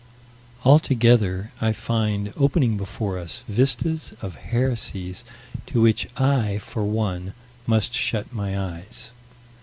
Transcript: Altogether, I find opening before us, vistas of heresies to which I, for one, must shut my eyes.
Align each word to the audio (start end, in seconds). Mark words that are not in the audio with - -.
Altogether, 0.65 1.51
I 1.61 1.73
find 1.73 2.33
opening 2.35 2.75
before 2.75 3.19
us, 3.19 3.43
vistas 3.47 4.13
of 4.23 4.33
heresies 4.33 5.23
to 5.67 5.79
which 5.79 6.07
I, 6.17 6.57
for 6.57 6.83
one, 6.85 7.35
must 7.67 7.93
shut 7.93 8.33
my 8.33 8.59
eyes. 8.59 9.11